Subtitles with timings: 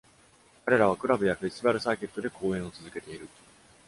[0.65, 3.29] 彼らはクラブやフェスティバルサーキットで公演を続けている。